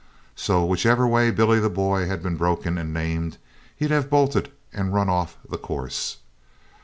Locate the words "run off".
4.95-5.37